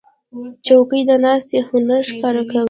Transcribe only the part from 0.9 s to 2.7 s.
د ناستې هنر ښکاره کوي.